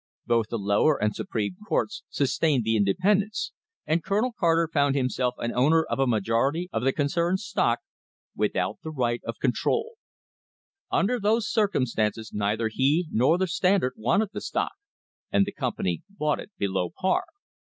[0.25, 3.51] Both the lower and supreme courts sustained the independents,
[3.85, 7.81] and Colonel Carter found himself an owner of a majority of the concern's stock
[8.35, 9.89] without the right of con trol.
[10.89, 14.73] Under those circumstances neither he nor the Standard wanted the stock,
[15.31, 17.25] and the company bought it below par.